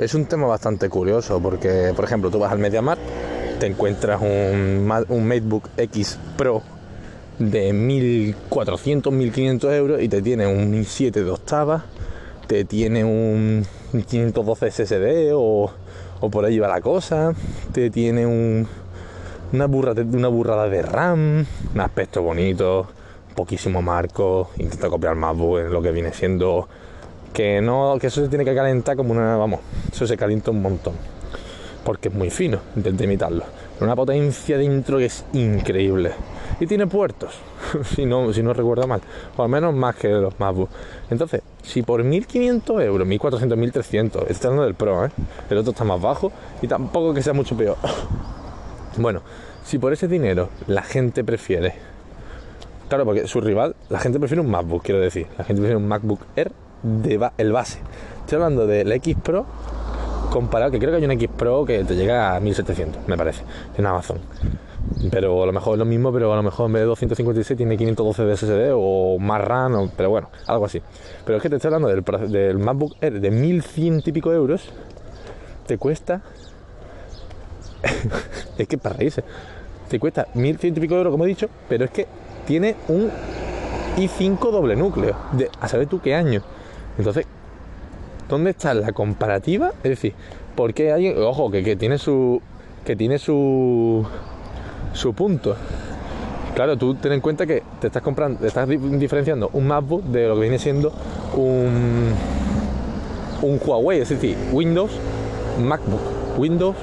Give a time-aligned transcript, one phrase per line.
[0.00, 3.02] Es un tema bastante curioso porque, por ejemplo, tú vas al MediaMarkt,
[3.58, 6.62] te encuentras un, un MacBook X Pro
[7.40, 11.84] de 1400, 1500 euros y te tiene un i7 de octava,
[12.46, 15.72] te tiene un 512 SSD o,
[16.20, 17.32] o por ahí va la cosa,
[17.72, 18.68] te tiene un,
[19.52, 21.44] una, una burrada de RAM,
[21.74, 22.86] un aspecto bonito,
[23.34, 26.68] poquísimo marco, intenta copiar MacBook en lo que viene siendo
[27.32, 29.60] que no, que eso se tiene que calentar como una, vamos,
[29.92, 30.94] eso se calienta un montón,
[31.84, 36.12] porque es muy fino, intenté imitarlo, Pero una potencia dentro que es increíble
[36.60, 37.34] y tiene puertos,
[37.94, 39.00] si no, si no recuerdo mal,
[39.36, 40.70] o al menos más que los MacBook.
[41.10, 45.10] Entonces, si por 1500 euros, 1400, 1300, estoy hablando del Pro, ¿eh?
[45.50, 47.76] el otro está más bajo y tampoco que sea mucho peor.
[48.96, 49.22] Bueno,
[49.64, 51.74] si por ese dinero la gente prefiere
[52.88, 55.26] Claro, porque su rival, la gente prefiere un MacBook, quiero decir.
[55.36, 57.78] La gente prefiere un MacBook Air el base.
[58.20, 59.46] Estoy hablando del X Pro
[60.30, 63.42] comparado, que creo que hay un X Pro que te llega a 1700, me parece,
[63.76, 64.18] en Amazon.
[65.10, 67.56] Pero a lo mejor es lo mismo, pero a lo mejor en vez de 256
[67.56, 70.80] tiene 512 de SSD o más RAM, pero bueno, algo así.
[71.24, 74.68] Pero es que te estoy hablando del MacBook Air de 1100 y pico euros,
[75.66, 76.22] te cuesta.
[78.58, 79.24] es que para reírse.
[79.88, 82.06] Te cuesta 1100 y pico euros, como he dicho, pero es que
[82.46, 83.10] tiene un
[83.96, 85.16] i5 doble núcleo.
[85.32, 86.42] De, a saber tú qué año.
[86.98, 87.26] Entonces,
[88.28, 89.72] ¿dónde está la comparativa?
[89.82, 90.14] Es decir,
[90.54, 92.42] ¿por qué alguien, ojo, que, que tiene su,
[92.84, 94.04] que tiene su,
[94.92, 95.56] su punto?
[96.54, 100.02] Claro, tú ten en cuenta que te estás comprando, te estás di- diferenciando un MacBook
[100.04, 100.92] de lo que viene siendo
[101.36, 102.12] un,
[103.42, 104.90] un Huawei, es decir, Windows,
[105.62, 106.00] MacBook,
[106.36, 106.74] Windows,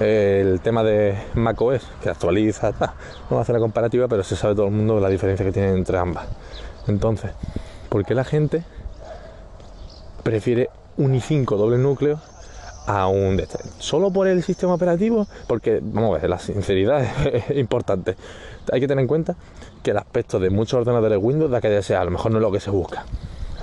[0.00, 2.86] el tema de macOS, que actualiza, no
[3.32, 5.72] va a hacer la comparativa, pero se sabe todo el mundo la diferencia que tiene
[5.72, 6.26] entre ambas.
[6.88, 7.32] Entonces,
[7.90, 8.62] ¿por qué la gente
[10.22, 12.20] prefiere un i5 doble núcleo
[12.86, 13.46] a un de?
[13.78, 15.26] ¿Solo por el sistema operativo?
[15.46, 18.16] Porque, vamos a ver, la sinceridad es importante.
[18.72, 19.36] Hay que tener en cuenta
[19.82, 22.42] que el aspecto de muchos ordenadores Windows da que desea, a lo mejor no es
[22.42, 23.04] lo que se busca.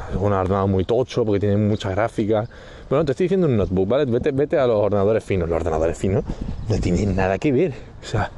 [0.10, 2.48] Es un ordenador muy tocho porque tiene mucha gráfica.
[2.90, 4.06] Bueno, te estoy diciendo un notebook, ¿vale?
[4.06, 5.48] Vete, vete a los ordenadores finos.
[5.48, 6.24] Los ordenadores finos
[6.68, 7.74] no tienen nada que ver.
[8.02, 8.32] O sea,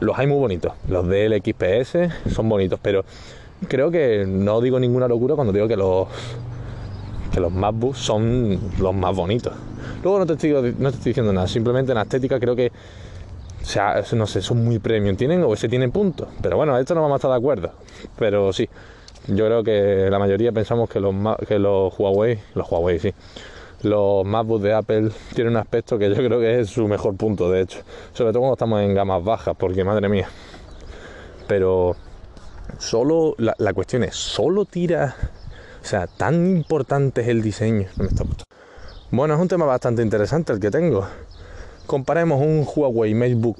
[0.00, 0.72] los hay muy bonitos.
[0.88, 3.04] Los del XPS son bonitos, pero
[3.68, 6.06] creo que no digo ninguna locura cuando digo que los
[7.34, 9.52] que los MacBooks son los más bonitos.
[10.04, 12.70] Luego no te estoy, no te estoy diciendo nada, simplemente en estética creo que
[13.60, 16.28] o sea, no sé, son muy premium, tienen o ese tienen puntos.
[16.42, 17.72] Pero bueno, esto no vamos a estar de acuerdo.
[18.18, 18.68] Pero sí,
[19.26, 21.14] yo creo que la mayoría pensamos que los,
[21.48, 23.14] que los Huawei, los Huawei sí,
[23.82, 27.50] los MacBook de Apple tienen un aspecto que yo creo que es su mejor punto,
[27.50, 27.80] de hecho.
[28.12, 30.28] Sobre todo cuando estamos en gamas bajas, porque madre mía.
[31.48, 31.96] Pero
[32.78, 35.16] solo, la, la cuestión es, ¿solo tira?
[35.84, 37.86] O sea, tan importante es el diseño.
[39.10, 41.06] Bueno, es un tema bastante interesante el que tengo.
[41.86, 43.58] Comparemos un Huawei MateBook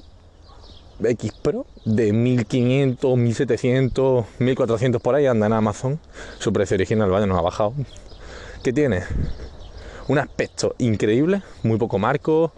[1.03, 5.99] X Pro de 1500, 1700, 1400 por ahí, anda en Amazon.
[6.39, 7.73] Su precio original, vaya, nos ha bajado.
[8.63, 9.03] Que tiene
[10.07, 12.51] un aspecto increíble, muy poco marco.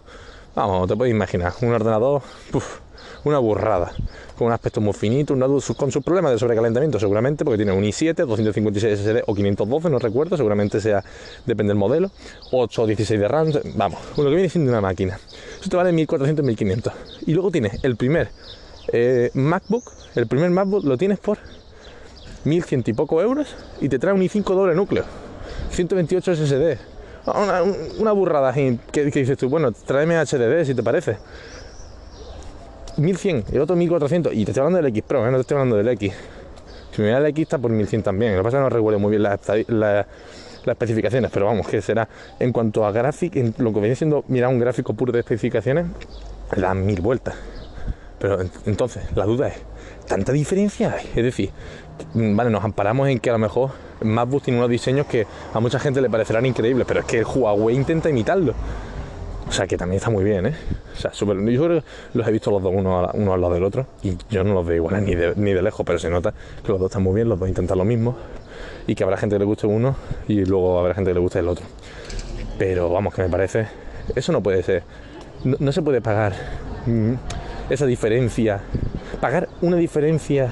[0.54, 2.22] Vamos, te puedes imaginar, un ordenador,
[2.54, 2.78] uf,
[3.24, 3.92] una burrada.
[4.36, 5.36] Con un aspecto muy finito,
[5.76, 9.98] con sus problemas de sobrecalentamiento, seguramente, porque tiene un i7, 256 SSD o 512, no
[9.98, 11.02] recuerdo, seguramente sea,
[11.44, 12.10] depende del modelo.
[12.52, 15.18] 8 o 16 de RAM, vamos, lo que viene siendo una máquina.
[15.60, 16.92] Eso te vale 1400, 1500.
[17.26, 18.30] Y luego tienes el primer
[18.92, 19.84] eh, MacBook,
[20.14, 21.38] el primer MacBook lo tienes por
[22.44, 25.04] 1100 y poco euros y te trae un i5 doble núcleo,
[25.70, 26.78] 128 SSD.
[27.26, 27.62] Una,
[27.98, 31.18] una burrada que, que dices tú, bueno, tráeme HDD si te parece.
[32.98, 35.30] 1100 y el otro 1400 y te estoy hablando del X Pro, ¿eh?
[35.30, 36.12] no te estoy hablando del X.
[36.92, 38.70] Si me da el X está por 1100 también, lo que pasa es que no
[38.70, 40.06] recuerdo muy bien las, las
[40.66, 42.08] especificaciones, pero vamos, que será
[42.40, 45.86] en cuanto a gráfico, lo que viene siendo mirar un gráfico puro de especificaciones,
[46.56, 47.34] dan mil vueltas.
[48.18, 49.54] Pero en- entonces, la duda es,
[50.06, 51.06] ¿tanta diferencia hay?
[51.14, 51.50] Es decir,
[52.14, 53.70] vale, nos amparamos en que a lo mejor
[54.02, 57.24] MacBook tiene unos diseños que a mucha gente le parecerán increíbles, pero es que el
[57.26, 58.54] Huawei intenta imitarlo.
[59.48, 60.54] O sea, que también está muy bien, ¿eh?
[60.94, 61.36] O sea, súper...
[61.50, 63.86] Yo creo que los he visto los dos uno, a- uno al lado del otro
[64.02, 66.68] y yo no los veo iguales ni de, ni de lejos, pero se nota que
[66.70, 68.14] los dos están muy bien, los dos intentan lo mismo
[68.86, 69.96] y que habrá gente que le guste uno
[70.28, 71.64] y luego habrá gente que le guste el otro.
[72.58, 73.66] Pero vamos, que me parece...
[74.14, 74.82] Eso no puede ser.
[75.44, 76.32] No, se puede pagar
[76.86, 77.12] mm,
[77.70, 78.60] esa diferencia.
[79.20, 80.50] Pagar una diferencia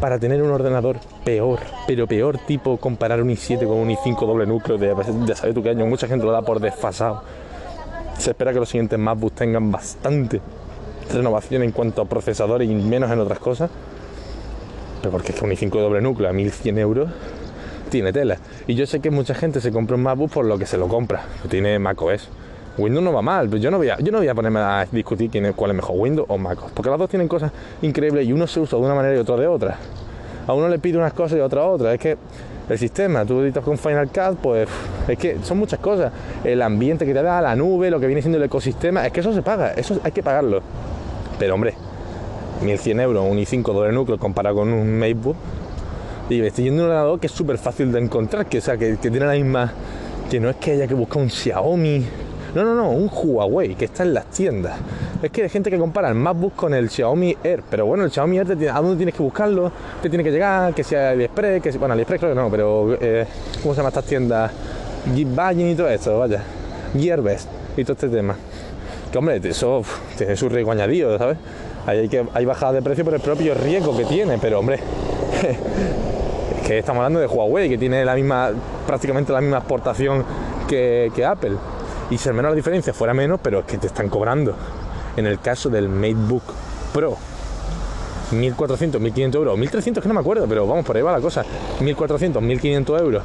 [0.00, 4.46] para tener un ordenador peor, pero peor tipo comparar un i7 con un i5 doble
[4.46, 5.86] núcleo de, de saber tú qué año.
[5.86, 7.22] Mucha gente lo da por desfasado.
[8.18, 10.40] Se espera que los siguientes MacBooks tengan bastante
[11.12, 13.70] renovación en cuanto a procesadores y menos en otras cosas.
[15.00, 17.10] Pero porque es que un i5 doble núcleo a 1100 euros
[17.90, 18.38] tiene tela.
[18.66, 20.88] Y yo sé que mucha gente se compra un MacBook por lo que se lo
[20.88, 22.28] compra, tiene macOS.
[22.76, 24.86] Windows no va mal, pero yo no voy a, yo no voy a ponerme a
[24.90, 27.52] discutir quién es, cuál es mejor, Windows o MacOS, porque las dos tienen cosas
[27.82, 29.76] increíbles y uno se usa de una manera y otro de otra.
[30.46, 31.94] A uno le pide unas cosas y a otra otra.
[31.94, 32.16] Es que
[32.68, 34.68] el sistema, tú editas con Final Cut, pues
[35.06, 36.12] es que son muchas cosas.
[36.42, 39.20] El ambiente que te da, la nube, lo que viene siendo el ecosistema, es que
[39.20, 40.62] eso se paga, eso hay que pagarlo.
[41.38, 41.74] Pero hombre,
[42.62, 45.36] 1100 euros, un i5 doble núcleo comparado con un MacBook.
[46.30, 48.96] Y me estoy yendo un ordenador que es súper fácil de encontrar, que, sea, que,
[48.96, 49.72] que tiene la misma.
[50.30, 52.04] que no es que haya que buscar un Xiaomi
[52.54, 54.76] no, no, no, un Huawei que está en las tiendas.
[55.24, 58.10] Es que hay gente que compara el MacBook con el Xiaomi Air, pero bueno, el
[58.10, 59.72] Xiaomi Air, ¿a dónde tienes que buscarlo?
[60.02, 62.94] Te tiene que llegar, que sea AliExpress, que sea, bueno, AliExpress creo que no, pero
[63.00, 63.26] eh,
[63.62, 64.52] ¿cómo se llama estas tiendas?
[65.14, 66.42] Geekbuying y todo esto, vaya.
[66.94, 68.36] Gearbest y todo este tema.
[69.10, 69.82] Que hombre, eso
[70.18, 71.38] tiene su riesgo añadido, ¿sabes?
[71.86, 74.74] Hay, que, bajada de precio por el propio riesgo que tiene, pero hombre,
[76.60, 78.50] es que estamos hablando de Huawei, que tiene la misma,
[78.86, 80.22] prácticamente la misma exportación
[80.68, 81.56] que, que Apple
[82.10, 84.54] y ser menos la diferencia fuera menos, pero es que te están cobrando.
[85.16, 86.42] En el caso del MateBook
[86.92, 87.16] Pro,
[88.32, 91.44] 1.400, 1.500 euros, 1.300 que no me acuerdo, pero vamos, por ahí va la cosa.
[91.80, 93.22] 1.400, 1.500 euros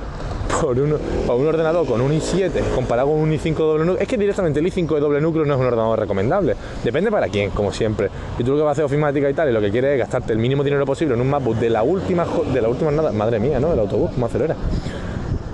[0.62, 4.02] por, un ordenador con un i7 comparado con un i5 doble núcleo.
[4.02, 6.56] Es que directamente el i5 de doble núcleo no es un ordenador recomendable.
[6.84, 8.10] Depende para quién, como siempre.
[8.38, 10.00] Y tú lo que vas a hacer ofimática y tal, y lo que quieres es
[10.00, 13.12] gastarte el mínimo dinero posible en un MacBook de la última, de la última nada,
[13.12, 13.74] madre mía, ¿no?
[13.74, 14.56] El autobús, cómo acelera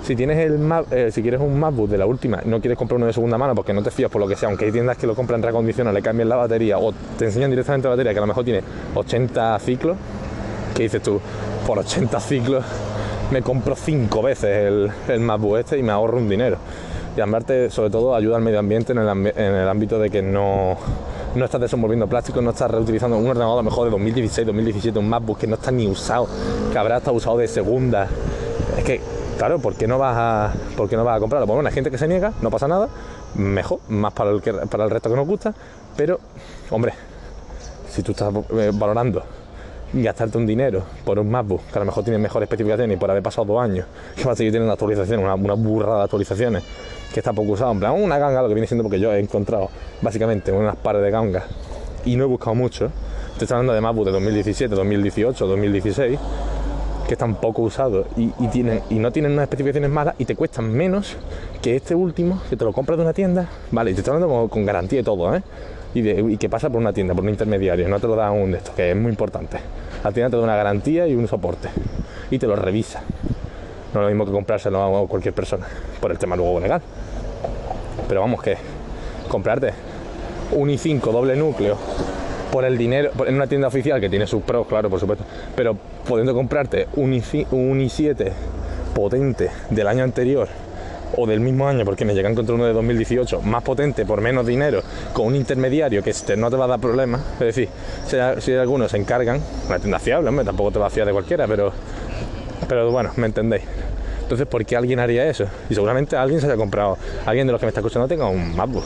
[0.06, 0.60] si tienes el
[0.92, 3.56] eh, si quieres un MacBook de la última, no quieres comprar uno de segunda mano
[3.56, 5.92] porque no te fías por lo que sea, aunque hay tiendas que lo compran reacondicionado,
[5.92, 8.62] le cambian la batería o te enseñan directamente la batería que a lo mejor tiene
[8.94, 9.96] 80 ciclos,
[10.76, 11.20] ¿qué dices tú?
[11.66, 12.64] Por 80 ciclos
[13.32, 16.58] me compro 5 veces el, el MacBook este y me ahorro un dinero.
[17.16, 20.22] Y andarte, sobre todo, ayuda al medio ambiente en el, en el ámbito de que
[20.22, 20.76] no,
[21.34, 24.98] no estás desenvolviendo plástico, no estás reutilizando un ordenador a lo mejor de 2016, 2017,
[25.00, 26.28] un MacBook que no está ni usado,
[26.70, 28.06] que habrá estado usado de segunda.
[28.76, 31.46] Es que Claro, ¿por qué no vas a, por qué no vas a comprarlo?
[31.46, 32.88] Bueno, hay gente que se niega, no pasa nada,
[33.34, 35.52] mejor, más para el, resto que nos gusta,
[35.94, 36.18] pero,
[36.70, 36.94] hombre,
[37.90, 39.22] si tú estás eh, valorando
[39.92, 43.10] gastarte un dinero por un MacBook que a lo mejor tiene mejores especificaciones y por
[43.10, 43.86] haber pasado dos años,
[44.16, 46.64] que va a seguir teniendo actualizaciones, una, una burrada de actualizaciones,
[47.12, 49.20] que está poco usado, en plan, una ganga, lo que viene siendo porque yo he
[49.20, 49.68] encontrado
[50.00, 51.44] básicamente unas pares de gangas
[52.06, 52.90] y no he buscado mucho.
[53.38, 56.18] Estoy hablando de MacBook de 2017, 2018, 2016
[57.06, 60.72] que están poco usados y, tienen, y no tienen unas especificaciones malas y te cuestan
[60.72, 61.16] menos
[61.62, 64.48] que este último, que te lo compras de una tienda, vale, y te estoy hablando
[64.48, 65.42] con, garantía y todo, ¿eh?
[65.94, 68.58] Y, que pasa por una tienda, por un intermediario, no te lo da un de
[68.58, 69.58] estos, que es muy importante.
[70.04, 71.68] La tienda te da una garantía y un soporte
[72.30, 73.02] y te lo revisa.
[73.94, 75.66] No es lo mismo que comprárselo a cualquier persona,
[76.00, 76.82] por el tema luego legal.
[78.08, 78.56] Pero vamos que
[79.28, 79.72] comprarte
[80.52, 81.78] un i5 doble núcleo
[82.56, 85.76] por el dinero, en una tienda oficial que tiene sus pros, claro, por supuesto, pero
[86.08, 88.32] pudiendo comprarte un, i, un i7
[88.94, 90.48] potente del año anterior
[91.18, 94.46] o del mismo año, porque me llegan contra uno de 2018, más potente por menos
[94.46, 94.80] dinero,
[95.12, 97.20] con un intermediario que este no te va a dar problemas.
[97.34, 97.68] Es decir,
[98.40, 101.46] si, algunos se encargan, una tienda fiable, hombre, tampoco te va a fiar de cualquiera,
[101.46, 101.72] pero,
[102.70, 103.64] pero bueno, me entendéis.
[104.22, 105.44] Entonces, ¿por qué alguien haría eso?
[105.68, 108.56] Y seguramente alguien se haya comprado, alguien de los que me está escuchando tenga un
[108.56, 108.84] MacBook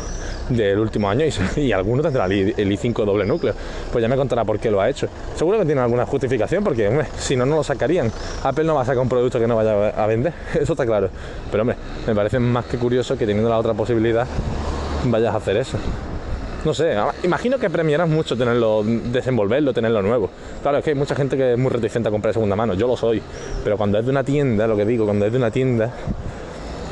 [0.50, 3.54] del último año y, y alguno tendrá el, i5 doble núcleo.
[3.90, 5.08] Pues ya me contará por qué lo ha hecho.
[5.36, 8.10] Seguro que tiene alguna justificación porque, si no, no lo sacarían.
[8.42, 11.08] Apple no va a sacar un producto que no vaya a vender, eso está claro.
[11.50, 11.76] Pero, hombre,
[12.06, 14.26] me parece más que curioso que teniendo la otra posibilidad
[15.04, 15.78] vayas a hacer eso.
[16.64, 20.28] No sé, imagino que premiarás mucho tenerlo, desenvolverlo, tenerlo nuevo.
[20.60, 22.86] Claro, es que hay mucha gente que es muy reticente a comprar segunda mano, yo
[22.86, 23.22] lo soy.
[23.64, 25.90] Pero cuando es de una tienda, lo que digo, cuando es de una tienda,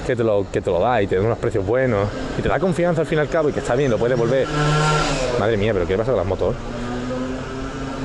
[0.08, 2.48] que te lo, que te lo da y te da unos precios buenos y te
[2.48, 4.46] da confianza al fin y al cabo y que está bien, lo puedes devolver.
[5.38, 6.54] Madre mía, pero ¿qué pasa con las motos?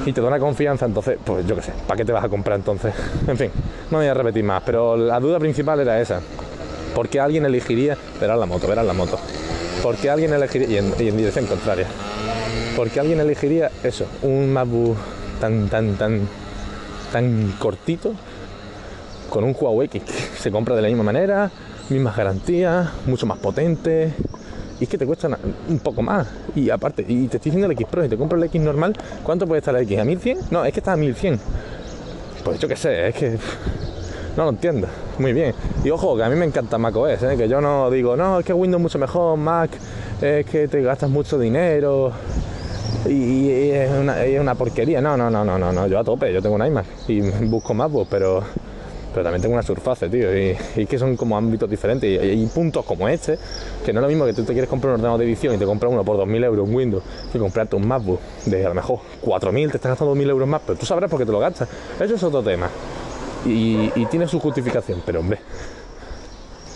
[0.06, 2.28] Y te da una confianza, entonces, pues yo qué sé, ¿para qué te vas a
[2.28, 2.94] comprar entonces?
[3.28, 3.52] En fin,
[3.90, 6.20] no voy a repetir más, pero la duda principal era esa.
[6.94, 9.18] ¿Por qué alguien elegiría, verás la moto, verás la moto?
[9.82, 11.88] ¿Por qué alguien elegiría, y en, y en dirección contraria,
[12.76, 14.98] ¿por qué alguien elegiría eso, un MacBook
[15.40, 16.28] tan, tan, tan,
[17.14, 18.14] tan cortito,
[19.30, 20.02] con un Huawei que
[20.38, 21.50] se compra de la misma manera,
[21.94, 24.14] mismas garantías, mucho más potente.
[24.80, 25.30] Y es que te cuesta
[25.70, 26.28] un poco más.
[26.56, 28.96] Y aparte, y te estoy diciendo el X Pro, y te compro el X normal,
[29.24, 30.00] ¿cuánto puede estar el X?
[30.00, 30.40] ¿A 1100?
[30.52, 31.40] No, es que está a 1100.
[32.44, 33.38] Pues yo qué sé, es que
[34.36, 34.88] no lo entiendo.
[35.20, 35.54] Muy bien.
[35.84, 37.38] Y ojo, que a mí me encanta Mac OS, ¿eh?
[37.38, 39.70] que yo no digo, no, es que Windows mucho mejor, Mac
[40.22, 42.12] es que te gastas mucho dinero
[43.06, 45.02] y, es, una, es, una, porquería.
[45.02, 47.74] No, no, no, no, no, no, yo a tope, yo tengo un iMac y busco
[47.74, 48.44] MacBook, pero
[49.14, 52.10] pero también tengo una surface, tío, y, que son como ámbitos diferentes.
[52.10, 53.38] Y hay puntos como este,
[53.86, 55.58] que no es lo mismo que tú te quieres comprar un ordenador de edición y
[55.58, 58.76] te compras uno por 2.000 euros en Windows que comprarte un MacBook de a lo
[58.76, 61.40] mejor 4.000, te estás gastando 2.000 euros más, pero tú sabrás por qué te lo
[61.40, 61.70] gastas.
[62.00, 62.70] Eso es otro tema.
[63.46, 65.40] y, tiene su justificación, pero hombre,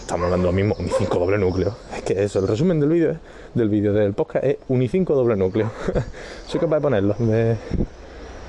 [0.08, 1.75] estamos hablando lo mismo, un i5 doble núcleo.
[1.96, 3.17] Es que eso, el resumen del vídeo
[3.53, 5.70] del vídeo del podcast es un i5 doble núcleo.
[6.48, 7.58] Soy capaz de ponerlo de,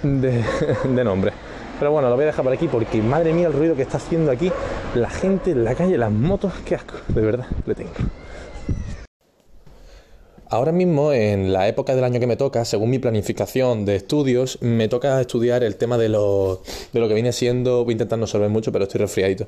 [0.02, 1.32] de, nombre.
[1.78, 3.98] Pero bueno, lo voy a dejar por aquí porque madre mía el ruido que está
[3.98, 4.50] haciendo aquí
[4.94, 7.92] la gente en la calle, las motos, qué asco, de verdad, le tengo.
[10.50, 14.58] Ahora mismo, en la época del año que me toca, según mi planificación de estudios,
[14.62, 16.62] me toca estudiar el tema de lo,
[16.94, 19.46] de lo que viene siendo, voy a intentar no mucho, pero estoy resfriadito.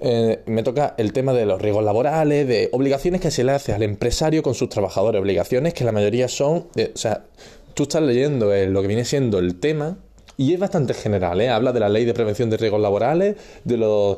[0.00, 3.74] Eh, me toca el tema de los riesgos laborales, de obligaciones que se le hace
[3.74, 7.24] al empresario con sus trabajadores, obligaciones que la mayoría son, o sea,
[7.74, 9.98] tú estás leyendo lo que viene siendo el tema
[10.40, 11.50] y es bastante general, ¿eh?
[11.50, 14.16] habla de la ley de prevención de riesgos laborales, de los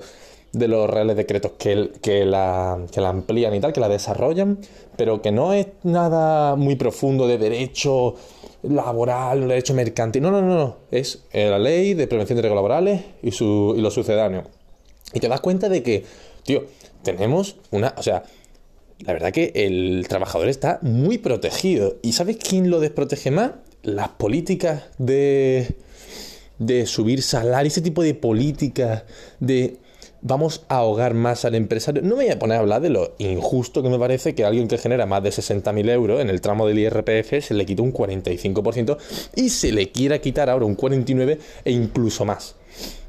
[0.52, 4.58] de los reales decretos que, la amplían y tal, que la desarrollan,
[4.96, 8.14] pero que no es nada muy profundo de derecho
[8.62, 10.22] laboral, derecho mercantil.
[10.22, 10.76] No, no, no, no.
[10.92, 14.44] Es eh, la ley de prevención de riesgos laborales y, su, y los sucedáneos.
[15.14, 16.04] Y te das cuenta de que,
[16.44, 16.66] tío,
[17.02, 17.94] tenemos una.
[17.96, 18.22] O sea,
[19.00, 21.96] la verdad que el trabajador está muy protegido.
[22.02, 23.52] ¿Y sabes quién lo desprotege más?
[23.82, 25.74] Las políticas de.
[26.66, 29.04] De subir salario, ese tipo de políticas
[29.40, 29.78] de
[30.22, 32.00] vamos a ahogar más al empresario.
[32.02, 34.68] No me voy a poner a hablar de lo injusto que me parece que alguien
[34.68, 37.92] que genera más de 60.000 euros en el tramo del IRPF se le quita un
[37.92, 38.96] 45%
[39.34, 42.54] y se le quiera quitar ahora un 49% e incluso más.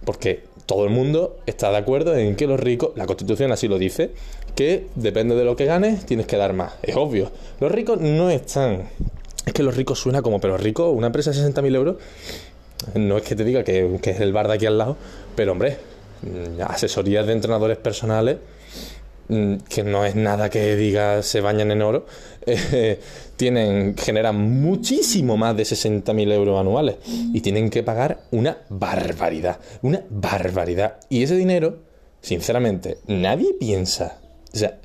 [0.04, 3.78] Porque todo el mundo está de acuerdo en que los ricos, la constitución así lo
[3.78, 4.12] dice,
[4.56, 6.74] que depende de lo que ganes, tienes que dar más.
[6.82, 7.32] Es obvio.
[7.60, 8.90] Los ricos no están.
[9.46, 11.98] Es que los ricos suena como, pero rico, una empresa de 60.000 euros,
[12.96, 14.98] no es que te diga que, que es el bar de aquí al lado,
[15.36, 15.78] pero hombre,
[16.66, 18.38] asesorías de entrenadores personales,
[19.30, 22.06] mm, que no es nada que diga se bañan en oro,
[22.46, 23.00] eh,
[23.36, 30.04] tienen, generan muchísimo más de 60.000 euros anuales y tienen que pagar una barbaridad, una
[30.10, 30.98] barbaridad.
[31.10, 31.80] Y ese dinero,
[32.22, 34.20] sinceramente, nadie piensa.
[34.54, 34.80] O sea,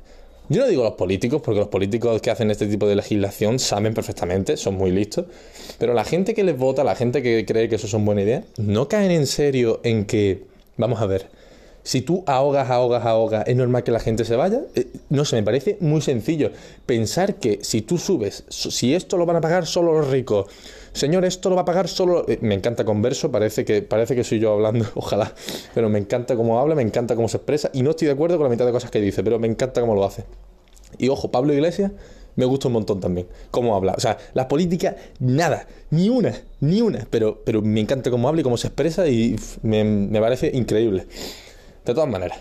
[0.49, 3.93] yo no digo los políticos, porque los políticos que hacen este tipo de legislación saben
[3.93, 5.25] perfectamente, son muy listos,
[5.77, 8.43] pero la gente que les vota, la gente que cree que eso son buena idea,
[8.57, 11.27] no caen en serio en que Vamos a ver.
[11.83, 14.61] Si tú ahogas, ahogas, ahogas, ¿es normal que la gente se vaya?
[14.75, 16.51] Eh, no sé, me parece muy sencillo.
[16.85, 20.45] Pensar que si tú subes, si esto lo van a pagar solo los ricos,
[20.93, 22.25] señor, esto lo va a pagar solo.
[22.27, 25.33] Eh, me encanta converso, parece que, parece que soy yo hablando, ojalá.
[25.73, 27.69] Pero me encanta cómo habla, me encanta cómo se expresa.
[27.73, 29.81] Y no estoy de acuerdo con la mitad de cosas que dice, pero me encanta
[29.81, 30.25] cómo lo hace.
[30.97, 31.91] Y ojo, Pablo Iglesias
[32.39, 33.27] me gusta un montón también.
[33.51, 33.93] Cómo habla.
[33.97, 35.67] O sea, la política, nada.
[35.89, 37.05] Ni una, ni una.
[37.09, 41.05] Pero, pero me encanta cómo habla y cómo se expresa y me, parece increíble.
[41.85, 42.39] De todas maneras,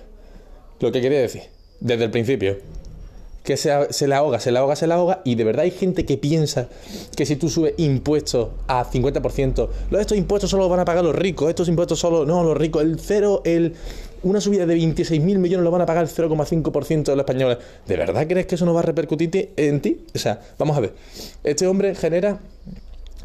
[0.78, 1.42] lo que quería decir,
[1.80, 2.58] desde el principio,
[3.48, 3.70] que se,
[4.06, 6.68] la ahoga, se la ahoga, se la ahoga, y de verdad hay gente que piensa
[7.16, 11.48] que si tú subes impuestos a 50%, estos impuestos solo van a pagar los ricos,
[11.48, 13.72] estos impuestos solo, no, los ricos, el cero, el
[14.22, 17.56] una subida de 26.000 millones lo van a pagar el 0,5% de los españoles.
[17.86, 19.98] ¿De verdad crees que eso no va a repercutir en ti?
[20.14, 20.92] O sea, vamos a ver.
[21.42, 22.40] Este hombre genera.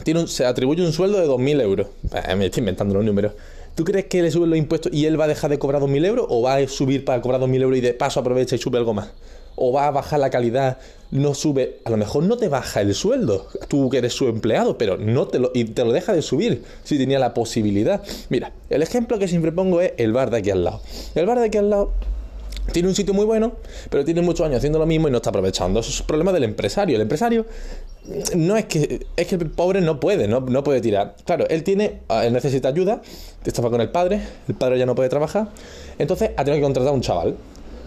[0.03, 1.87] Tiene se atribuye un sueldo de 2.000 euros.
[2.13, 3.33] Eh, me estoy inventando los números.
[3.75, 6.05] ¿Tú crees que le suben los impuestos y él va a dejar de cobrar 2.000
[6.05, 6.27] euros?
[6.29, 8.93] ¿O va a subir para cobrar 2.000 euros y de paso aprovecha y sube algo
[8.93, 9.09] más?
[9.55, 10.77] ¿O va a bajar la calidad
[11.13, 14.79] no sube, a lo mejor no te baja el sueldo, tú que eres su empleado,
[14.79, 18.01] pero no te lo, y te lo deja de subir si tenía la posibilidad.
[18.29, 20.81] Mira, el ejemplo que siempre pongo es el bar de aquí al lado.
[21.13, 21.91] El bar de aquí al lado
[22.71, 23.53] tiene un sitio muy bueno,
[23.91, 25.81] pero tiene muchos años haciendo lo mismo y no está aprovechando.
[25.81, 26.95] Eso es un problema del empresario.
[26.95, 27.45] El empresario
[28.35, 31.15] no es que es que el pobre no puede, no, no puede tirar.
[31.25, 33.03] Claro, él tiene, ah, él necesita ayuda,
[33.45, 35.49] estaba con el padre, el padre ya no puede trabajar,
[35.99, 37.35] entonces ha tenido que contratar a un chaval.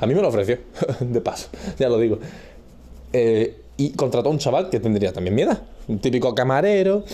[0.00, 0.58] A mí me lo ofreció,
[1.00, 1.48] de paso,
[1.78, 2.18] ya lo digo.
[3.12, 5.56] Eh, y contrató a un chaval que tendría también miedo,
[5.88, 7.04] un típico camarero.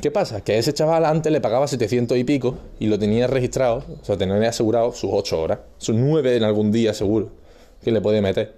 [0.00, 0.40] ¿Qué pasa?
[0.40, 4.16] Que ese chaval antes le pagaba 700 y pico y lo tenía registrado, o sea,
[4.16, 7.28] tenía asegurado sus 8 horas, sus 9 en algún día seguro,
[7.82, 8.54] que le podía meter.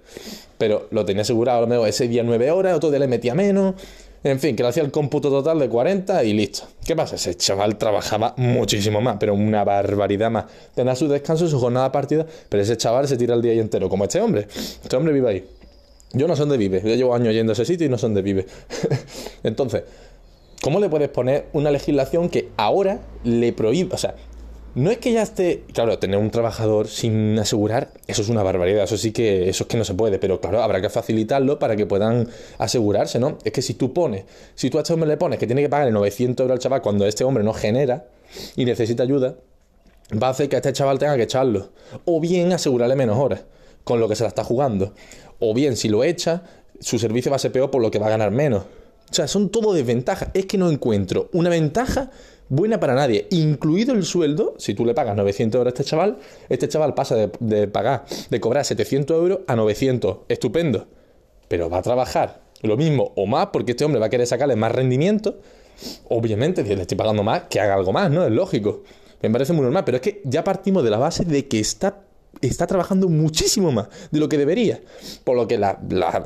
[0.57, 3.35] Pero lo tenía asegurado, a lo mejor ese día 9 horas, otro día le metía
[3.35, 3.75] menos.
[4.23, 6.63] En fin, que le hacía el cómputo total de 40 y listo.
[6.85, 7.15] ¿Qué pasa?
[7.15, 10.45] Ese chaval trabajaba muchísimo más, pero una barbaridad más.
[10.73, 14.05] Tenía su descanso, su jornada partida, pero ese chaval se tira el día entero, como
[14.05, 14.47] este hombre.
[14.81, 15.45] Este hombre vive ahí.
[16.13, 16.81] Yo no sé dónde vive.
[16.81, 18.45] Yo llevo años yendo a ese sitio y no sé dónde vive.
[19.43, 19.83] Entonces,
[20.61, 23.93] ¿cómo le puedes poner una legislación que ahora le prohíbe?
[23.93, 24.15] O sea,
[24.75, 25.65] no es que ya esté.
[25.73, 28.83] Claro, tener un trabajador sin asegurar, eso es una barbaridad.
[28.83, 29.49] Eso sí que.
[29.49, 30.17] Eso es que no se puede.
[30.17, 32.27] Pero claro, habrá que facilitarlo para que puedan
[32.57, 33.37] asegurarse, ¿no?
[33.43, 34.25] Es que si tú pones.
[34.55, 36.81] Si tú a este hombre le pones que tiene que pagar 900 euros al chaval
[36.81, 38.07] cuando este hombre no genera
[38.55, 39.35] y necesita ayuda,
[40.21, 41.69] va a hacer que a este chaval tenga que echarlo.
[42.05, 43.41] O bien asegurarle menos horas
[43.83, 44.93] con lo que se la está jugando.
[45.39, 46.43] O bien, si lo echa,
[46.79, 48.63] su servicio va a ser peor por lo que va a ganar menos.
[49.11, 50.29] O sea, son todo desventajas.
[50.33, 52.09] Es que no encuentro una ventaja
[52.49, 54.55] buena para nadie, incluido el sueldo.
[54.57, 56.17] Si tú le pagas 900 euros a este chaval,
[56.49, 60.17] este chaval pasa de, pagar, de cobrar 700 euros a 900.
[60.29, 60.87] Estupendo.
[61.47, 64.55] Pero va a trabajar lo mismo o más porque este hombre va a querer sacarle
[64.55, 65.39] más rendimiento.
[66.09, 68.25] Obviamente, si le estoy pagando más, que haga algo más, ¿no?
[68.25, 68.83] Es lógico.
[69.21, 72.03] Me parece muy normal, pero es que ya partimos de la base de que está,
[72.41, 74.81] está trabajando muchísimo más de lo que debería.
[75.23, 75.77] Por lo que las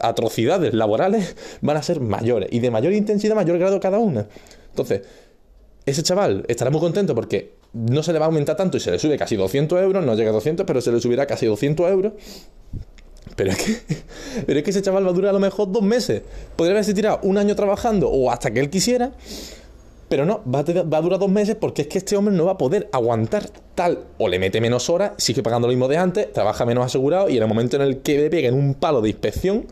[0.01, 4.27] atrocidades laborales van a ser mayores y de mayor intensidad, mayor grado cada una.
[4.69, 5.01] Entonces,
[5.87, 8.91] ese chaval estará muy contento porque no se le va a aumentar tanto y se
[8.91, 11.89] le sube casi 200 euros, no llega a 200, pero se le subirá casi 200
[11.89, 12.13] euros.
[13.37, 13.95] Pero es, que,
[14.45, 16.23] pero es que ese chaval va a durar a lo mejor dos meses.
[16.57, 19.13] Podría haberse tirado un año trabajando o hasta que él quisiera.
[20.09, 22.57] Pero no, va a, durar dos meses porque es que este hombre no va a
[22.57, 24.05] poder aguantar tal.
[24.17, 27.37] O le mete menos horas, sigue pagando lo mismo de antes, trabaja menos asegurado y
[27.37, 29.67] en el momento en el que le peguen un palo de inspección,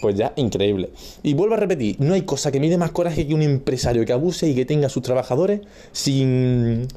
[0.00, 0.90] pues ya increíble.
[1.22, 4.12] Y vuelvo a repetir, no hay cosa que mide más coraje que un empresario que
[4.12, 5.60] abuse y que tenga a sus trabajadores
[5.92, 6.88] sin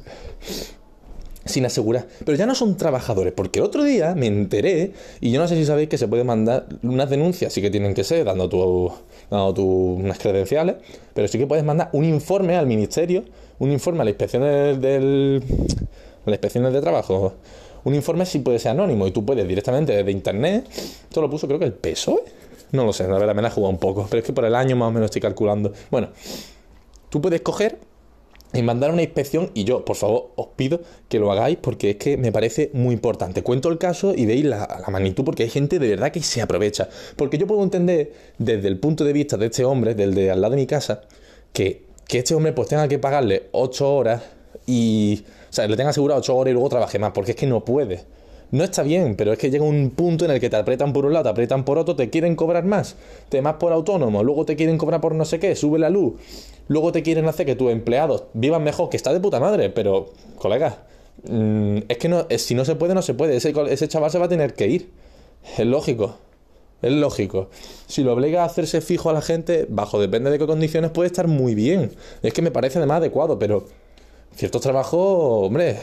[1.44, 2.06] sin asegurar.
[2.24, 5.64] Pero ya no son trabajadores, porque otro día me enteré, y yo no sé si
[5.64, 8.92] sabéis que se puede mandar unas denuncias, sí que tienen que ser, dando, tu,
[9.30, 10.76] dando tu, credenciales,
[11.14, 13.24] pero sí que puedes mandar un informe al ministerio,
[13.58, 15.42] un informe a la inspección del,
[16.24, 17.34] a las inspecciones de trabajo.
[17.84, 20.68] Un informe sí puede ser anónimo y tú puedes directamente desde internet.
[20.70, 22.22] Esto lo puso creo que el PSOE.
[22.72, 24.44] No lo sé, la verdad me la he jugado un poco, pero es que por
[24.44, 25.72] el año más o menos estoy calculando.
[25.90, 26.08] Bueno,
[27.10, 27.78] tú puedes coger
[28.54, 31.96] y mandar una inspección y yo, por favor, os pido que lo hagáis porque es
[31.96, 33.42] que me parece muy importante.
[33.42, 36.88] Cuento el caso y veis la, magnitud porque hay gente de verdad que se aprovecha.
[37.16, 40.40] Porque yo puedo entender desde el punto de vista de este hombre, del de al
[40.40, 41.02] lado de mi casa,
[41.52, 44.22] que, que este hombre pues tenga que pagarle 8 horas
[44.66, 45.24] y...
[45.50, 47.62] O sea, le tenga asegurado 8 horas y luego trabaje más, porque es que no
[47.64, 48.04] puede.
[48.52, 51.06] No está bien, pero es que llega un punto en el que te apretan por
[51.06, 52.96] un lado, te apretan por otro, te quieren cobrar más,
[53.30, 56.16] te más por autónomo, luego te quieren cobrar por no sé qué, sube la luz,
[56.68, 60.10] luego te quieren hacer que tus empleados vivan mejor, que está de puta madre, pero,
[60.36, 60.84] colega,
[61.26, 64.18] mm, es que no, si no se puede, no se puede, ese, ese chaval se
[64.18, 64.90] va a tener que ir,
[65.56, 66.16] es lógico.
[66.82, 67.48] Es lógico.
[67.86, 71.06] Si lo obliga a hacerse fijo a la gente, bajo depende de qué condiciones, puede
[71.06, 71.92] estar muy bien.
[72.24, 73.66] Es que me parece además adecuado, pero
[74.36, 75.78] ciertos trabajos, hombre,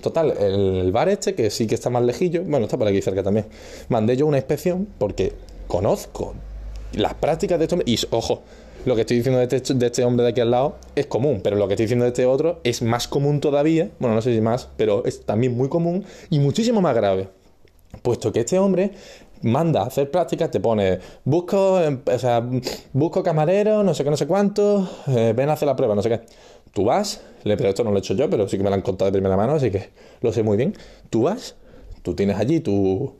[0.00, 3.22] Total, el bar este, que sí que está más lejillo, bueno, está por aquí cerca
[3.22, 3.46] también,
[3.88, 5.32] mandé yo una inspección porque
[5.66, 6.34] conozco
[6.92, 7.92] las prácticas de este hombre.
[7.92, 8.42] Y ojo,
[8.84, 11.40] lo que estoy diciendo de este, de este hombre de aquí al lado es común,
[11.42, 13.90] pero lo que estoy diciendo de este otro es más común todavía.
[13.98, 17.28] Bueno, no sé si más, pero es también muy común y muchísimo más grave.
[18.02, 18.92] Puesto que este hombre
[19.42, 22.46] manda a hacer prácticas, te pone, busco, em, o sea,
[22.92, 26.02] busco camarero, no sé qué, no sé cuánto, eh, ven a hacer la prueba, no
[26.02, 26.20] sé qué.
[26.76, 28.82] Tú vas, pero esto no lo he hecho yo, pero sí que me lo han
[28.82, 29.88] contado de primera mano, así que
[30.20, 30.76] lo sé muy bien.
[31.08, 31.54] Tú vas,
[32.02, 33.14] tú tienes allí tu,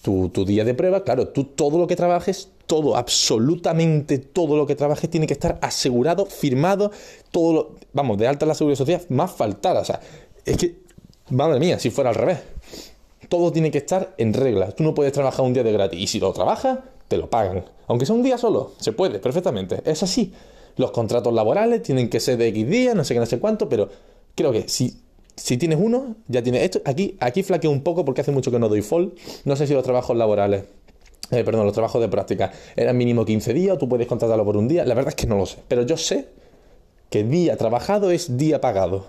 [0.00, 4.66] tu, tu día de prueba, claro, tú todo lo que trabajes, todo, absolutamente todo lo
[4.66, 6.90] que trabajes tiene que estar asegurado, firmado,
[7.30, 10.00] todo lo, vamos, de alta la seguridad social, más faltar, o sea,
[10.46, 10.76] es que,
[11.28, 12.38] madre mía, si fuera al revés.
[13.28, 14.72] Todo tiene que estar en regla.
[14.72, 16.00] Tú no puedes trabajar un día de gratis.
[16.00, 17.64] Y si lo trabajas, te lo pagan.
[17.88, 19.82] Aunque sea un día solo, se puede, perfectamente.
[19.84, 20.32] Es así
[20.76, 23.68] los contratos laborales tienen que ser de X días, no sé qué, no sé cuánto,
[23.68, 23.88] pero
[24.34, 24.94] creo que si,
[25.36, 26.80] si tienes uno, ya tienes esto.
[26.84, 29.14] Aquí, aquí flaqueo un poco porque hace mucho que no doy fall.
[29.44, 30.64] No sé si los trabajos laborales,
[31.30, 34.56] eh, perdón, los trabajos de práctica eran mínimo 15 días o tú puedes contratarlo por
[34.56, 34.84] un día.
[34.84, 36.28] La verdad es que no lo sé, pero yo sé
[37.10, 39.06] que día trabajado es día pagado.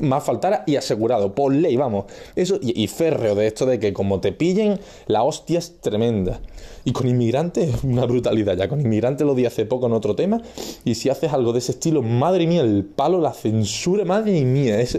[0.00, 2.06] Más faltara y asegurado, por ley, vamos.
[2.36, 6.40] Eso, y, férreo de esto de que como te pillen, la hostia es tremenda.
[6.84, 8.68] Y con inmigrantes es una brutalidad ya.
[8.68, 10.42] Con inmigrantes lo di hace poco en otro tema.
[10.84, 14.80] Y si haces algo de ese estilo, madre mía, el palo, la censura, madre mía.
[14.80, 14.98] Es,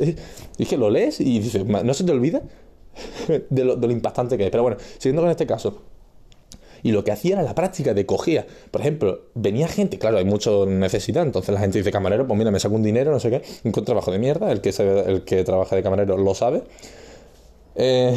[0.67, 2.41] que lo lees y dices, no se te olvida
[3.49, 4.51] de lo, impactante que es.
[4.51, 5.81] Pero bueno, siguiendo con este caso
[6.85, 8.45] y lo que hacía era la práctica de cogía.
[8.69, 12.51] Por ejemplo, venía gente, claro, hay mucha necesidad, entonces la gente dice, camarero, pues mira,
[12.51, 15.43] me saco un dinero, no sé qué, un trabajo de mierda, el que, el que
[15.43, 16.61] trabaja de camarero lo sabe.
[17.73, 18.15] Eh,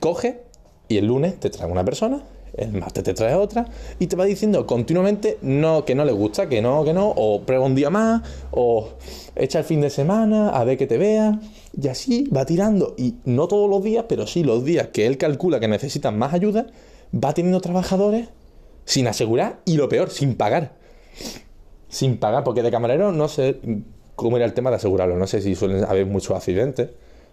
[0.00, 0.40] coge
[0.88, 2.24] y el lunes te trae una persona,
[2.56, 3.66] el martes te trae otra
[3.98, 7.42] y te va diciendo continuamente no, que no le gusta, que no, que no, o
[7.42, 8.90] prueba un día más, o
[9.34, 11.40] echa el fin de semana, a ver que te vea,
[11.80, 15.18] y así va tirando, y no todos los días, pero sí los días que él
[15.18, 16.66] calcula que necesitan más ayuda,
[17.12, 18.28] va teniendo trabajadores
[18.84, 20.72] sin asegurar y lo peor, sin pagar.
[21.88, 23.60] Sin pagar, porque de camarero no sé
[24.14, 25.16] cómo era el tema de asegurarlo.
[25.16, 26.90] No sé si suelen haber muchos accidentes.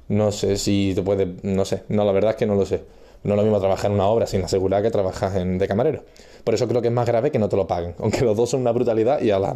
[0.10, 1.38] No sé si te puede.
[1.44, 1.84] No sé.
[1.88, 2.84] No, la verdad es que no lo sé.
[3.24, 6.04] No es lo mismo trabajar en una obra sin asegurar que trabajar en, de camarero.
[6.44, 7.96] Por eso creo que es más grave que no te lo paguen.
[8.00, 9.56] Aunque los dos son una brutalidad y, a la,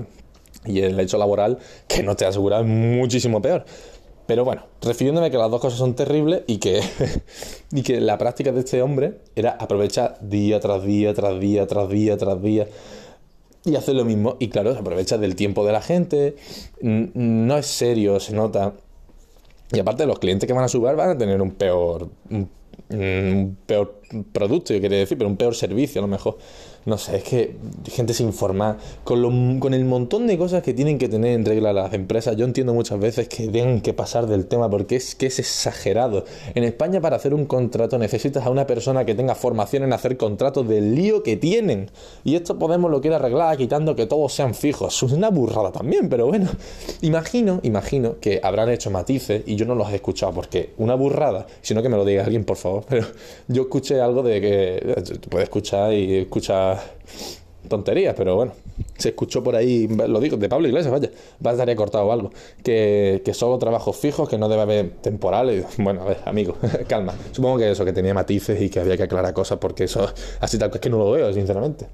[0.65, 3.65] y el hecho laboral que no te asegura es muchísimo peor.
[4.25, 6.81] Pero bueno, refiriéndome que las dos cosas son terribles y que,
[7.71, 11.89] y que la práctica de este hombre era aprovechar día tras día, tras día, tras
[11.89, 12.67] día, tras día.
[13.65, 14.35] y hace lo mismo.
[14.39, 16.35] Y claro, se aprovecha del tiempo de la gente.
[16.81, 18.73] No es serio, se nota.
[19.71, 22.09] Y aparte, los clientes que van a subir van a tener un peor,
[22.87, 26.37] peor producto, yo quería decir, pero un peor servicio a lo mejor.
[26.87, 27.55] No sé, es que
[27.91, 31.73] gente sin informar, con, con el montón de cosas que tienen que tener en regla
[31.73, 35.27] las empresas, yo entiendo muchas veces que tienen que pasar del tema porque es que
[35.27, 36.25] es exagerado.
[36.55, 40.17] En España para hacer un contrato necesitas a una persona que tenga formación en hacer
[40.17, 41.91] contratos del lío que tienen.
[42.23, 45.03] Y esto Podemos lo quiere arreglar quitando que todos sean fijos.
[45.03, 46.49] Es una burrada también, pero bueno.
[47.01, 51.45] Imagino, imagino que habrán hecho matices y yo no los he escuchado porque una burrada,
[51.61, 53.05] sino que me lo diga alguien por favor, pero
[53.47, 56.76] yo escuché algo de que puede escuchar y escuchar
[57.67, 58.53] tonterías, pero bueno,
[58.97, 61.09] se escuchó por ahí, lo digo, de Pablo Iglesias, vaya,
[61.45, 62.31] va a estar cortado algo,
[62.63, 65.65] que, que solo trabajos fijos, que no debe haber temporales.
[65.77, 66.55] Bueno, a ver, amigo,
[66.87, 67.13] calma.
[67.31, 70.57] Supongo que eso, que tenía matices y que había que aclarar cosas, porque eso, así
[70.57, 71.87] tal, es que no lo veo, sinceramente.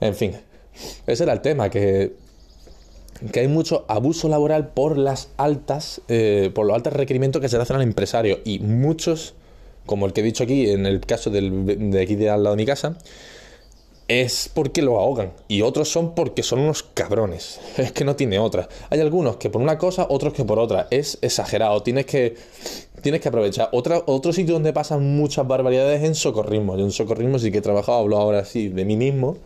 [0.00, 0.32] En fin,
[1.06, 2.14] ese era el tema, que,
[3.32, 7.56] que hay mucho abuso laboral por las altas, eh, por los altos requerimientos que se
[7.56, 9.34] le hacen al empresario, y muchos
[9.86, 12.62] como el que he dicho aquí, en el caso de aquí de al lado de
[12.62, 12.96] mi casa,
[14.20, 15.32] es porque lo ahogan.
[15.48, 17.60] Y otros son porque son unos cabrones.
[17.78, 18.68] Es que no tiene otra.
[18.90, 20.88] Hay algunos que por una cosa, otros que por otra.
[20.90, 21.82] Es exagerado.
[21.82, 22.36] Tienes que,
[23.00, 23.70] tienes que aprovechar.
[23.72, 26.76] Otro sitio donde pasan muchas barbaridades es en socorrismo.
[26.76, 29.38] Yo en socorrismo sí que he trabajado, hablo ahora sí de mí mismo.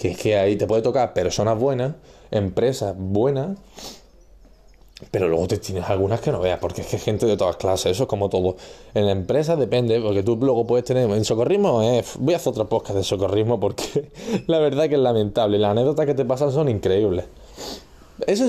[0.00, 1.94] Que es que ahí te puede tocar personas buenas,
[2.30, 3.56] empresas buenas
[5.10, 7.92] pero luego te tienes algunas que no veas, porque es que gente de todas clases,
[7.92, 8.56] eso es como todo.
[8.94, 11.10] En la empresa depende, porque tú luego puedes tener.
[11.10, 14.10] En socorrismo, eh, voy a hacer otra podcast de socorrismo, porque
[14.46, 15.58] la verdad que es lamentable.
[15.58, 17.26] Las anécdotas que te pasan son increíbles.
[18.26, 18.46] Eso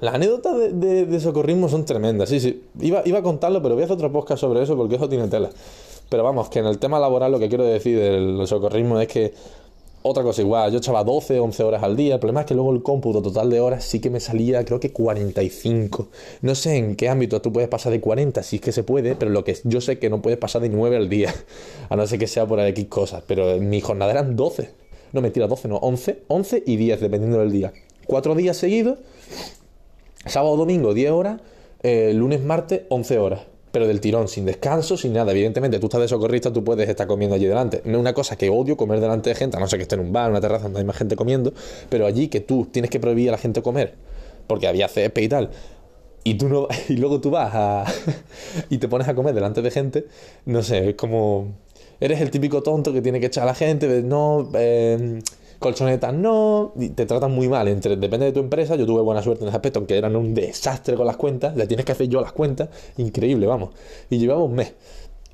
[0.00, 2.28] las anécdotas de, socorrismo son tremendas.
[2.28, 2.62] Sí, sí.
[2.80, 5.26] Iba, iba a contarlo, pero voy a hacer otro podcast sobre eso, porque eso tiene
[5.26, 5.50] tela.
[6.08, 9.34] Pero vamos, que en el tema laboral lo que quiero decir del socorrismo es que
[10.02, 12.14] otra cosa igual, yo echaba 12, 11 horas al día.
[12.14, 14.78] El problema es que luego el cómputo total de horas sí que me salía, creo
[14.78, 16.08] que 45.
[16.42, 19.16] No sé en qué ámbito tú puedes pasar de 40, si es que se puede,
[19.16, 21.34] pero lo que yo sé que no puedes pasar de 9 al día.
[21.88, 23.24] A no ser que sea por X cosas.
[23.26, 24.70] Pero mi jornada eran 12.
[25.12, 26.22] No, mentira, 12, no, 11.
[26.28, 27.72] 11 y 10, dependiendo del día.
[28.06, 28.98] Cuatro días seguidos.
[30.26, 31.40] Sábado, domingo, 10 horas.
[31.82, 33.40] Eh, lunes, martes, 11 horas
[33.72, 35.32] pero del tirón, sin descanso, sin nada.
[35.32, 37.82] Evidentemente, tú estás de socorrista, tú puedes estar comiendo allí delante.
[37.84, 39.94] No es una cosa que odio comer delante de gente, a no ser que esté
[39.94, 41.52] en un bar, en una terraza donde hay más gente comiendo,
[41.88, 43.94] pero allí que tú tienes que prohibir a la gente comer,
[44.46, 45.50] porque había césped y tal,
[46.24, 47.84] y tú no y luego tú vas a
[48.70, 50.06] y te pones a comer delante de gente,
[50.46, 51.48] no sé, es como
[52.00, 55.20] eres el típico tonto que tiene que echar a la gente, no eh,
[55.58, 57.68] colchonetas no, te tratan muy mal.
[57.68, 60.34] Entre, depende de tu empresa, yo tuve buena suerte en ese aspecto, aunque eran un
[60.34, 63.70] desastre con las cuentas, le tienes que hacer yo las cuentas, increíble, vamos.
[64.10, 64.74] Y llevaba un mes.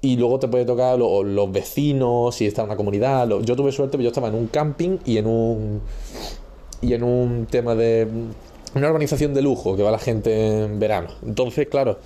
[0.01, 3.29] Y luego te puede tocar los vecinos, si está en una comunidad.
[3.41, 5.81] yo tuve suerte, pero yo estaba en un camping y en un.
[6.83, 8.07] Y en un tema de.
[8.75, 11.09] Una organización de lujo que va la gente en verano.
[11.25, 11.99] Entonces, claro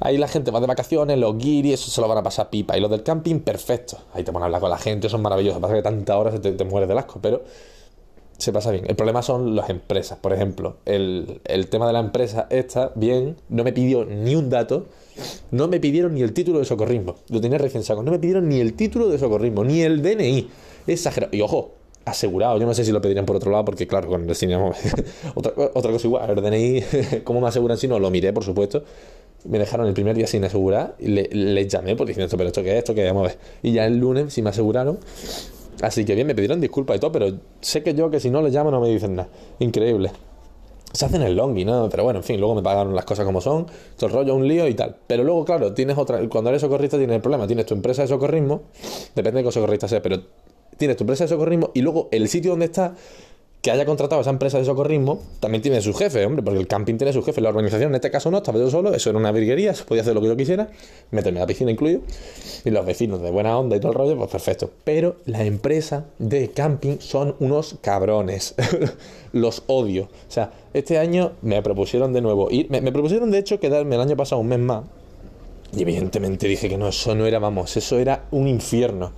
[0.00, 2.76] Ahí la gente va de vacaciones, los guiris, eso se lo van a pasar pipa.
[2.76, 3.98] Y los del camping, perfecto.
[4.14, 5.60] Ahí te pones a hablar con la gente, son maravillosos.
[5.60, 7.42] Pasa que tantas horas te, te mueres del asco, pero
[8.38, 8.84] se pasa bien.
[8.88, 10.18] El problema son las empresas.
[10.18, 14.86] Por ejemplo, el, tema de la empresa esta, bien, no me pidió ni un dato,
[15.50, 17.16] no me pidieron ni el título de socorrismo.
[17.28, 18.04] Lo tenía recién sacado.
[18.04, 20.48] No me pidieron ni el título de socorrismo, ni el DNI.
[20.86, 21.34] Exagerado.
[21.34, 21.72] Y ojo,
[22.04, 22.58] asegurado.
[22.58, 24.56] Yo no sé si lo pedirían por otro lado, porque claro, con el cine,
[25.34, 26.30] otra, otra cosa igual.
[26.30, 27.98] El DNI, ¿cómo me aseguran si no?
[27.98, 28.84] Lo miré, por supuesto
[29.44, 32.62] me dejaron el primer día sin asegurar y le llamé por diciendo esto, pero esto
[32.62, 33.38] qué es, esto qué vamos a ver.
[33.62, 34.98] Y ya el lunes sí me aseguraron.
[35.80, 38.42] Así que bien, me pidieron disculpas y todo, pero sé que yo que si no
[38.42, 39.28] les llamo no me dicen nada.
[39.60, 40.10] Increíble.
[40.92, 41.88] Se hacen el longi, ¿no?
[41.88, 44.48] Pero bueno, en fin, luego me pagaron las cosas como son, todo el rollo, un
[44.48, 44.96] lío y tal.
[45.06, 46.26] Pero luego, claro, tienes otra.
[46.28, 47.46] Cuando eres socorrista tienes el problema.
[47.46, 48.62] Tienes tu empresa de socorrismo,
[49.14, 50.20] depende de qué socorrista sea, pero
[50.76, 52.92] tienes tu empresa de socorrismo y luego el sitio donde estás
[53.62, 56.68] que haya contratado a esa empresa de socorrismo también tiene su jefe, hombre, porque el
[56.68, 57.40] camping tiene su jefe.
[57.40, 60.14] La organización en este caso no, estaba yo solo, eso era una virguería, podía hacer
[60.14, 60.68] lo que yo quisiera,
[61.10, 62.02] meterme a la piscina incluido,
[62.64, 64.70] y los vecinos de buena onda y todo el rollo, pues perfecto.
[64.84, 68.54] Pero la empresa de camping son unos cabrones.
[69.32, 70.04] los odio.
[70.04, 74.00] O sea, este año me propusieron de nuevo ir, me propusieron de hecho quedarme el
[74.00, 74.84] año pasado un mes más
[75.72, 79.12] y evidentemente dije que no, eso no era, vamos, eso era un infierno.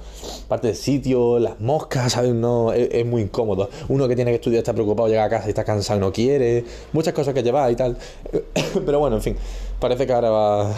[0.49, 2.35] Parte del sitio, las moscas, ¿sabes?
[2.35, 3.71] No, es, muy incómodo.
[3.89, 6.65] Uno que tiene que estudiar está preocupado, llega a casa y está cansado no quiere.
[6.93, 7.97] Muchas cosas que llevar y tal.
[8.87, 9.37] Pero bueno, en fin,
[9.79, 10.75] parece que ahora va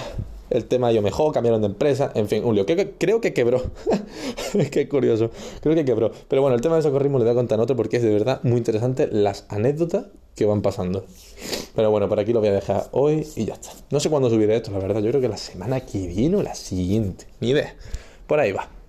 [0.52, 2.66] el tema yo mejor, cambiaron de empresa, en fin, un lío.
[2.66, 3.62] Creo, creo que quebró.
[4.70, 5.30] Qué curioso.
[5.60, 6.12] Creo que quebró.
[6.28, 8.40] Pero bueno, el tema de socorrismo le voy a contar otro porque es de verdad
[8.42, 11.04] muy interesante las anécdotas que van pasando.
[11.74, 13.70] Pero bueno, por aquí lo voy a dejar hoy y ya está.
[13.90, 15.00] No sé cuándo subiré esto, la verdad.
[15.00, 17.26] Yo creo que la semana que viene o la siguiente.
[17.40, 17.74] Ni idea.
[18.26, 18.81] Por ahí va.